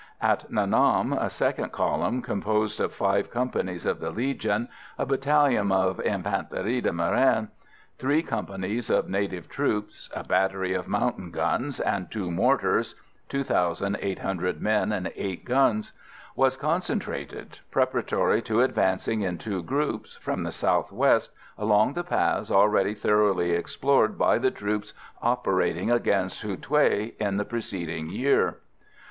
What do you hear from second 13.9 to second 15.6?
eight hundred men and eight